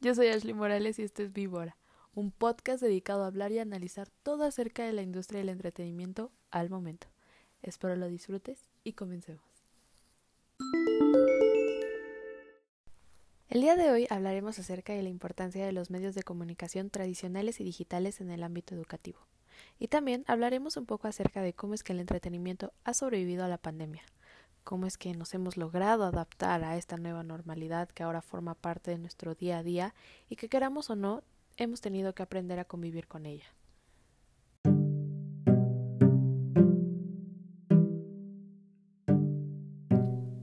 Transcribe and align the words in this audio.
Yo 0.00 0.14
soy 0.14 0.28
Ashley 0.28 0.54
Morales 0.54 0.98
y 0.98 1.02
este 1.02 1.24
es 1.24 1.34
Víbora, 1.34 1.76
un 2.14 2.30
podcast 2.30 2.80
dedicado 2.80 3.24
a 3.24 3.26
hablar 3.26 3.52
y 3.52 3.58
analizar 3.58 4.08
todo 4.22 4.44
acerca 4.44 4.84
de 4.84 4.94
la 4.94 5.02
industria 5.02 5.40
del 5.40 5.50
entretenimiento 5.50 6.32
al 6.50 6.70
momento. 6.70 7.08
Espero 7.60 7.94
lo 7.96 8.08
disfrutes 8.08 8.70
y 8.84 8.94
comencemos. 8.94 9.42
El 13.48 13.60
día 13.60 13.76
de 13.76 13.90
hoy 13.90 14.06
hablaremos 14.08 14.58
acerca 14.58 14.94
de 14.94 15.02
la 15.02 15.10
importancia 15.10 15.66
de 15.66 15.72
los 15.72 15.90
medios 15.90 16.14
de 16.14 16.22
comunicación 16.22 16.88
tradicionales 16.88 17.60
y 17.60 17.64
digitales 17.64 18.22
en 18.22 18.30
el 18.30 18.42
ámbito 18.42 18.74
educativo. 18.74 19.18
Y 19.78 19.88
también 19.88 20.24
hablaremos 20.26 20.78
un 20.78 20.86
poco 20.86 21.06
acerca 21.06 21.42
de 21.42 21.52
cómo 21.52 21.74
es 21.74 21.82
que 21.82 21.92
el 21.92 22.00
entretenimiento 22.00 22.72
ha 22.84 22.94
sobrevivido 22.94 23.44
a 23.44 23.48
la 23.48 23.58
pandemia, 23.58 24.04
cómo 24.68 24.84
es 24.84 24.98
que 24.98 25.14
nos 25.14 25.32
hemos 25.32 25.56
logrado 25.56 26.04
adaptar 26.04 26.62
a 26.62 26.76
esta 26.76 26.98
nueva 26.98 27.22
normalidad 27.22 27.88
que 27.88 28.02
ahora 28.02 28.20
forma 28.20 28.54
parte 28.54 28.90
de 28.90 28.98
nuestro 28.98 29.34
día 29.34 29.56
a 29.56 29.62
día 29.62 29.94
y 30.28 30.36
que 30.36 30.50
queramos 30.50 30.90
o 30.90 30.94
no, 30.94 31.22
hemos 31.56 31.80
tenido 31.80 32.14
que 32.14 32.22
aprender 32.22 32.58
a 32.58 32.66
convivir 32.66 33.08
con 33.08 33.24
ella. 33.24 33.46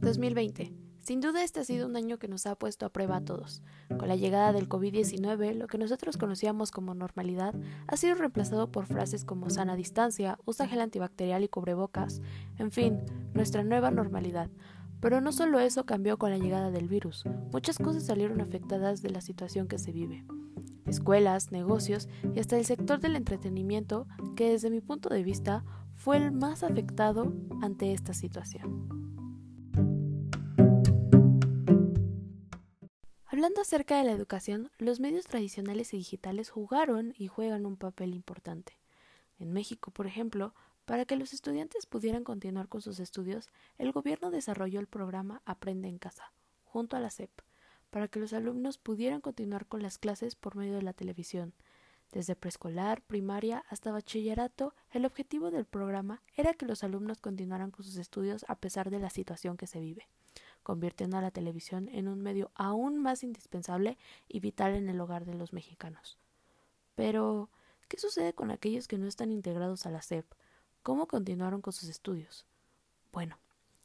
¿2020? 0.00 0.83
Sin 1.04 1.20
duda 1.20 1.44
este 1.44 1.60
ha 1.60 1.64
sido 1.64 1.86
un 1.86 1.96
año 1.96 2.18
que 2.18 2.28
nos 2.28 2.46
ha 2.46 2.54
puesto 2.54 2.86
a 2.86 2.88
prueba 2.88 3.16
a 3.16 3.20
todos. 3.20 3.62
Con 3.98 4.08
la 4.08 4.16
llegada 4.16 4.54
del 4.54 4.70
COVID-19, 4.70 5.52
lo 5.52 5.66
que 5.66 5.76
nosotros 5.76 6.16
conocíamos 6.16 6.70
como 6.70 6.94
normalidad 6.94 7.54
ha 7.86 7.96
sido 7.98 8.14
reemplazado 8.14 8.72
por 8.72 8.86
frases 8.86 9.26
como 9.26 9.50
sana 9.50 9.76
distancia, 9.76 10.38
usa 10.46 10.66
gel 10.66 10.80
antibacterial 10.80 11.44
y 11.44 11.48
cubrebocas, 11.48 12.22
en 12.58 12.70
fin, 12.70 13.00
nuestra 13.34 13.64
nueva 13.64 13.90
normalidad. 13.90 14.48
Pero 15.00 15.20
no 15.20 15.32
solo 15.32 15.60
eso 15.60 15.84
cambió 15.84 16.16
con 16.16 16.30
la 16.30 16.38
llegada 16.38 16.70
del 16.70 16.88
virus, 16.88 17.26
muchas 17.52 17.76
cosas 17.76 18.06
salieron 18.06 18.40
afectadas 18.40 19.02
de 19.02 19.10
la 19.10 19.20
situación 19.20 19.68
que 19.68 19.78
se 19.78 19.92
vive. 19.92 20.24
Escuelas, 20.86 21.52
negocios 21.52 22.08
y 22.34 22.40
hasta 22.40 22.56
el 22.56 22.64
sector 22.64 23.00
del 23.00 23.16
entretenimiento, 23.16 24.06
que 24.36 24.52
desde 24.52 24.70
mi 24.70 24.80
punto 24.80 25.10
de 25.10 25.22
vista 25.22 25.66
fue 25.92 26.16
el 26.16 26.32
más 26.32 26.62
afectado 26.62 27.30
ante 27.60 27.92
esta 27.92 28.14
situación. 28.14 29.03
Hablando 33.44 33.60
acerca 33.60 33.98
de 33.98 34.04
la 34.04 34.12
educación, 34.12 34.70
los 34.78 35.00
medios 35.00 35.26
tradicionales 35.26 35.92
y 35.92 35.98
digitales 35.98 36.48
jugaron 36.48 37.12
y 37.14 37.26
juegan 37.26 37.66
un 37.66 37.76
papel 37.76 38.14
importante. 38.14 38.80
En 39.38 39.52
México, 39.52 39.90
por 39.90 40.06
ejemplo, 40.06 40.54
para 40.86 41.04
que 41.04 41.16
los 41.16 41.34
estudiantes 41.34 41.84
pudieran 41.84 42.24
continuar 42.24 42.70
con 42.70 42.80
sus 42.80 43.00
estudios, 43.00 43.50
el 43.76 43.92
gobierno 43.92 44.30
desarrolló 44.30 44.80
el 44.80 44.86
programa 44.86 45.42
Aprende 45.44 45.88
en 45.88 45.98
casa, 45.98 46.32
junto 46.64 46.96
a 46.96 47.00
la 47.00 47.10
SEP, 47.10 47.42
para 47.90 48.08
que 48.08 48.18
los 48.18 48.32
alumnos 48.32 48.78
pudieran 48.78 49.20
continuar 49.20 49.66
con 49.66 49.82
las 49.82 49.98
clases 49.98 50.36
por 50.36 50.56
medio 50.56 50.76
de 50.76 50.82
la 50.82 50.94
televisión. 50.94 51.52
Desde 52.12 52.36
preescolar, 52.36 53.02
primaria 53.02 53.62
hasta 53.68 53.92
bachillerato, 53.92 54.74
el 54.90 55.04
objetivo 55.04 55.50
del 55.50 55.66
programa 55.66 56.22
era 56.34 56.54
que 56.54 56.64
los 56.64 56.82
alumnos 56.82 57.20
continuaran 57.20 57.72
con 57.72 57.84
sus 57.84 57.96
estudios 57.96 58.46
a 58.48 58.54
pesar 58.54 58.88
de 58.88 59.00
la 59.00 59.10
situación 59.10 59.58
que 59.58 59.66
se 59.66 59.80
vive 59.80 60.08
convirtiendo 60.64 61.16
a 61.16 61.20
la 61.20 61.30
televisión 61.30 61.88
en 61.90 62.08
un 62.08 62.20
medio 62.20 62.50
aún 62.56 62.98
más 62.98 63.22
indispensable 63.22 63.96
y 64.26 64.40
vital 64.40 64.74
en 64.74 64.88
el 64.88 65.00
hogar 65.00 65.24
de 65.24 65.34
los 65.34 65.52
mexicanos. 65.52 66.18
Pero, 66.96 67.50
¿qué 67.86 67.98
sucede 67.98 68.32
con 68.32 68.50
aquellos 68.50 68.88
que 68.88 68.98
no 68.98 69.06
están 69.06 69.30
integrados 69.30 69.86
a 69.86 69.90
la 69.90 70.02
SEP? 70.02 70.26
¿Cómo 70.82 71.06
continuaron 71.06 71.60
con 71.60 71.72
sus 71.72 71.88
estudios? 71.88 72.46
Bueno, 73.12 73.38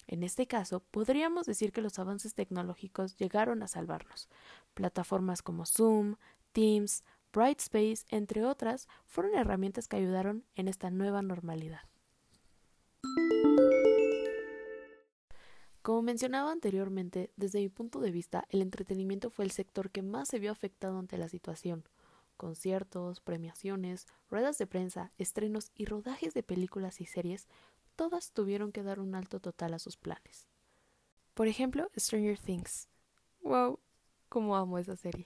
en 0.08 0.24
este 0.24 0.48
caso, 0.48 0.80
podríamos 0.80 1.46
decir 1.46 1.72
que 1.72 1.82
los 1.82 2.00
avances 2.00 2.34
tecnológicos 2.34 3.16
llegaron 3.18 3.62
a 3.62 3.68
salvarnos. 3.68 4.28
Plataformas 4.74 5.44
como 5.44 5.68
Zoom, 5.68 6.16
Teams, 6.52 7.04
Brightspace, 7.32 8.06
entre 8.10 8.44
otras, 8.44 8.88
fueron 9.06 9.36
herramientas 9.36 9.88
que 9.88 9.98
ayudaron 9.98 10.46
en 10.56 10.68
esta 10.68 10.90
nueva 10.90 11.22
normalidad. 11.22 11.82
Como 15.90 16.04
mencionaba 16.04 16.52
anteriormente, 16.52 17.32
desde 17.36 17.62
mi 17.62 17.68
punto 17.68 18.00
de 18.00 18.12
vista, 18.12 18.46
el 18.50 18.62
entretenimiento 18.62 19.32
fue 19.32 19.44
el 19.44 19.50
sector 19.50 19.90
que 19.90 20.04
más 20.04 20.28
se 20.28 20.38
vio 20.38 20.52
afectado 20.52 21.00
ante 21.00 21.18
la 21.18 21.30
situación. 21.30 21.84
Conciertos, 22.38 23.22
premiaciones, 23.22 24.06
ruedas 24.30 24.60
de 24.60 24.68
prensa, 24.68 25.12
estrenos 25.18 25.72
y 25.74 25.86
rodajes 25.86 26.36
de 26.36 26.44
películas 26.44 27.02
y 27.02 27.08
series, 27.08 27.48
todas 27.96 28.34
tuvieron 28.34 28.72
que 28.72 28.84
dar 28.84 29.00
un 29.00 29.16
alto 29.16 29.40
total 29.40 29.74
a 29.74 29.80
sus 29.80 29.98
planes. 29.98 30.48
Por 31.34 31.48
ejemplo, 31.48 31.90
Stranger 31.98 32.38
Things. 32.38 32.88
¡Wow! 33.42 33.80
¡Cómo 34.30 34.56
amo 34.58 34.78
esa 34.78 34.96
serie! 34.96 35.26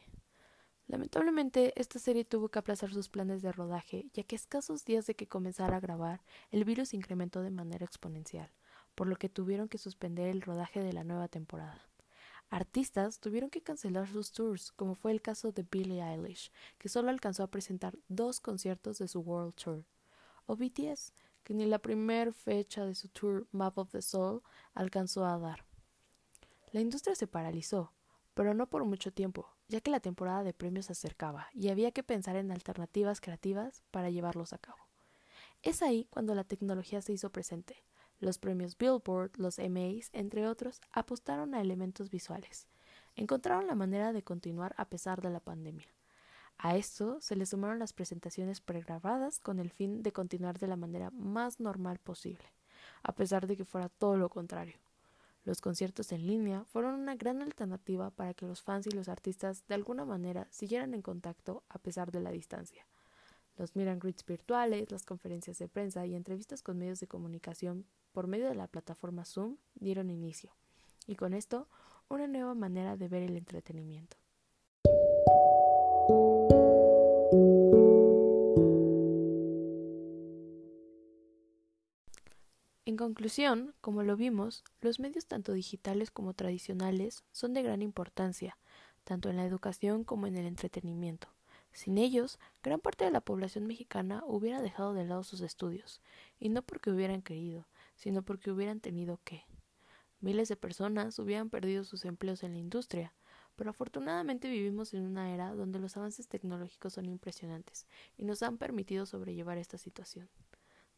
Lamentablemente, 0.88 1.74
esta 1.76 2.00
serie 2.00 2.24
tuvo 2.24 2.48
que 2.48 2.60
aplazar 2.60 2.94
sus 2.94 3.10
planes 3.10 3.42
de 3.42 3.52
rodaje, 3.52 4.06
ya 4.14 4.24
que 4.24 4.38
escasos 4.38 4.86
días 4.86 5.08
de 5.08 5.16
que 5.16 5.28
comenzara 5.28 5.76
a 5.76 5.82
grabar, 5.82 6.24
el 6.52 6.64
virus 6.64 6.94
incrementó 6.94 7.42
de 7.42 7.52
manera 7.52 7.84
exponencial 7.84 8.50
por 8.96 9.08
lo 9.08 9.16
que 9.16 9.30
tuvieron 9.30 9.70
que 9.70 9.78
suspender 9.78 10.28
el 10.28 10.42
rodaje 10.42 10.82
de 10.82 10.94
la 10.94 11.04
nueva 11.04 11.28
temporada. 11.28 11.90
Artistas 12.50 13.20
tuvieron 13.20 13.50
que 13.50 13.64
cancelar 13.64 14.08
sus 14.08 14.32
tours, 14.32 14.72
como 14.72 14.94
fue 14.94 15.12
el 15.12 15.22
caso 15.22 15.52
de 15.52 15.64
Billie 15.64 16.04
Eilish, 16.04 16.52
que 16.78 16.90
solo 16.90 17.10
alcanzó 17.10 17.44
a 17.44 17.50
presentar 17.50 17.98
dos 18.08 18.40
conciertos 18.40 19.00
de 19.00 19.08
su 19.08 19.22
World 19.22 19.56
Tour, 19.56 19.86
o 20.46 20.56
BTS, 20.56 21.14
que 21.44 21.54
ni 21.54 21.66
la 21.66 21.80
primera 21.80 22.32
fecha 22.32 22.86
de 22.86 22.96
su 22.96 23.10
tour 23.10 23.48
Map 23.52 23.78
of 23.78 23.92
the 23.92 24.02
Soul 24.02 24.42
alcanzó 24.74 25.26
a 25.26 25.38
dar. 25.38 25.66
La 26.72 26.80
industria 26.80 27.16
se 27.16 27.28
paralizó, 27.28 27.92
pero 28.34 28.54
no 28.54 28.70
por 28.70 28.86
mucho 28.86 29.12
tiempo, 29.12 29.50
ya 29.68 29.82
que 29.82 29.92
la 29.92 30.00
temporada 30.00 30.44
de 30.44 30.54
premios 30.54 30.88
se 30.88 30.94
acercaba 30.94 31.48
y 31.54 31.70
había 31.70 31.92
que 31.92 32.04
pensar 32.04 32.36
en 32.36 32.52
alternativas 32.52 33.22
creativas 33.22 33.84
para 33.92 34.10
llevarlos 34.10 34.54
a 34.54 34.58
cabo. 34.58 34.80
Es 35.62 35.82
ahí 35.82 36.08
cuando 36.10 36.36
la 36.36 36.44
tecnología 36.44 37.02
se 37.02 37.14
hizo 37.14 37.32
presente, 37.32 37.84
los 38.24 38.38
premios 38.38 38.78
Billboard, 38.78 39.32
los 39.38 39.60
MAs, 39.60 40.10
entre 40.14 40.48
otros, 40.48 40.82
apostaron 40.92 41.54
a 41.54 41.62
elementos 41.62 42.10
visuales. 42.10 42.68
Encontraron 43.16 43.68
la 43.68 43.76
manera 43.76 44.14
de 44.14 44.24
continuar 44.24 44.74
a 44.78 44.86
pesar 44.86 45.22
de 45.22 45.30
la 45.30 45.40
pandemia. 45.40 45.88
A 46.58 46.78
esto 46.78 47.20
se 47.20 47.36
le 47.36 47.46
sumaron 47.46 47.80
las 47.80 47.94
presentaciones 47.94 48.62
pregrabadas 48.62 49.40
con 49.40 49.60
el 49.60 49.70
fin 49.70 50.02
de 50.02 50.14
continuar 50.14 50.58
de 50.58 50.68
la 50.68 50.76
manera 50.76 51.10
más 51.12 51.60
normal 51.60 52.00
posible, 52.00 52.46
a 53.04 53.14
pesar 53.14 53.48
de 53.48 53.58
que 53.58 53.66
fuera 53.66 53.90
todo 53.90 54.18
lo 54.18 54.30
contrario. 54.30 54.78
Los 55.44 55.60
conciertos 55.60 56.14
en 56.14 56.26
línea 56.26 56.64
fueron 56.64 56.96
una 56.96 57.16
gran 57.16 57.42
alternativa 57.42 58.12
para 58.12 58.34
que 58.34 58.46
los 58.46 58.62
fans 58.62 58.88
y 58.88 58.92
los 58.92 59.10
artistas 59.10 59.68
de 59.68 59.76
alguna 59.76 60.06
manera 60.06 60.48
siguieran 60.52 60.94
en 60.94 61.02
contacto 61.02 61.64
a 61.68 61.80
pesar 61.80 62.12
de 62.12 62.22
la 62.22 62.32
distancia. 62.32 62.88
Los 63.58 63.76
meet 63.76 63.90
and 63.90 64.26
virtuales, 64.26 64.90
las 64.90 65.04
conferencias 65.04 65.60
de 65.60 65.68
prensa 65.68 66.06
y 66.06 66.16
entrevistas 66.16 66.64
con 66.64 66.78
medios 66.78 67.02
de 67.02 67.08
comunicación 67.08 67.86
por 68.14 68.28
medio 68.28 68.48
de 68.48 68.56
la 68.56 68.68
plataforma 68.68 69.26
Zoom 69.26 69.58
dieron 69.76 70.10
inicio, 70.10 70.54
y 71.08 71.16
con 71.16 71.34
esto 71.34 71.68
una 72.10 72.28
nueva 72.28 72.54
manera 72.54 72.96
de 72.96 73.08
ver 73.10 73.24
el 73.24 73.36
entretenimiento. 73.36 74.16
En 82.86 82.98
conclusión, 82.98 83.74
como 83.82 84.04
lo 84.04 84.16
vimos, 84.16 84.64
los 84.82 85.00
medios 85.00 85.26
tanto 85.26 85.54
digitales 85.54 86.12
como 86.12 86.34
tradicionales 86.34 87.24
son 87.32 87.54
de 87.54 87.64
gran 87.64 87.82
importancia, 87.82 88.58
tanto 89.04 89.30
en 89.30 89.38
la 89.38 89.46
educación 89.46 90.04
como 90.04 90.28
en 90.28 90.38
el 90.38 90.46
entretenimiento. 90.46 91.28
Sin 91.72 91.98
ellos, 91.98 92.38
gran 92.62 92.80
parte 92.80 93.06
de 93.06 93.12
la 93.12 93.22
población 93.22 93.66
mexicana 93.66 94.22
hubiera 94.28 94.62
dejado 94.62 94.94
de 94.94 95.06
lado 95.06 95.24
sus 95.24 95.42
estudios, 95.42 96.02
y 96.40 96.50
no 96.50 96.62
porque 96.62 96.92
hubieran 96.92 97.24
querido, 97.24 97.66
sino 97.96 98.24
porque 98.24 98.52
hubieran 98.52 98.80
tenido 98.80 99.20
que. 99.24 99.44
Miles 100.20 100.48
de 100.48 100.56
personas 100.56 101.20
hubieran 101.20 101.50
perdido 101.50 101.84
sus 101.84 102.06
empleos 102.06 102.44
en 102.44 102.54
la 102.54 102.60
industria, 102.60 103.14
pero 103.56 103.70
afortunadamente 103.70 104.50
vivimos 104.50 104.94
en 104.94 105.04
una 105.04 105.34
era 105.34 105.54
donde 105.54 105.80
los 105.80 105.98
avances 105.98 106.28
tecnológicos 106.28 106.94
son 106.94 107.06
impresionantes 107.06 107.88
y 108.18 108.26
nos 108.26 108.42
han 108.42 108.58
permitido 108.58 109.06
sobrellevar 109.06 109.58
esta 109.58 109.78
situación. 109.78 110.30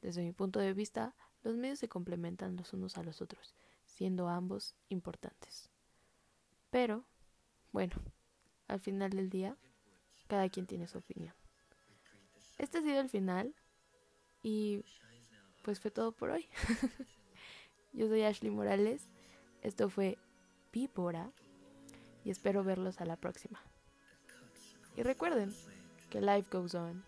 Desde 0.01 0.23
mi 0.23 0.31
punto 0.31 0.59
de 0.59 0.73
vista, 0.73 1.15
los 1.43 1.57
medios 1.57 1.79
se 1.79 1.89
complementan 1.89 2.55
los 2.55 2.73
unos 2.73 2.97
a 2.97 3.03
los 3.03 3.21
otros, 3.21 3.55
siendo 3.85 4.27
ambos 4.27 4.75
importantes. 4.89 5.69
Pero, 6.69 7.05
bueno, 7.71 7.95
al 8.67 8.79
final 8.79 9.11
del 9.11 9.29
día, 9.29 9.57
cada 10.27 10.49
quien 10.49 10.65
tiene 10.67 10.87
su 10.87 10.97
opinión. 10.97 11.33
Este 12.57 12.77
ha 12.77 12.81
sido 12.81 13.01
el 13.01 13.09
final 13.09 13.53
y 14.43 14.83
pues 15.65 15.79
fue 15.79 15.89
todo 15.89 16.11
por 16.11 16.29
hoy. 16.29 16.47
Yo 17.93 18.07
soy 18.07 18.21
Ashley 18.21 18.51
Morales, 18.51 19.09
esto 19.63 19.89
fue 19.89 20.19
Víbora 20.71 21.31
y 22.23 22.29
espero 22.29 22.63
verlos 22.63 23.01
a 23.01 23.05
la 23.05 23.15
próxima. 23.15 23.59
Y 24.95 25.01
recuerden 25.01 25.53
que 26.11 26.21
life 26.21 26.47
goes 26.51 26.75
on. 26.75 27.03